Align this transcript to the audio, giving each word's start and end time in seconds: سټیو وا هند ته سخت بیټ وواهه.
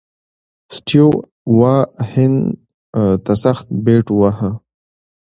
سټیو 0.75 1.07
وا 1.57 1.75
هند 2.11 2.39
ته 3.25 3.33
سخت 3.43 3.65
بیټ 3.85 4.05
وواهه. 4.11 4.51